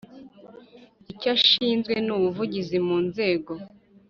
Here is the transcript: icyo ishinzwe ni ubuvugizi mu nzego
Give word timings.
icyo 1.11 1.31
ishinzwe 1.39 1.93
ni 2.05 2.11
ubuvugizi 2.17 2.77
mu 2.87 2.97
nzego 3.07 3.51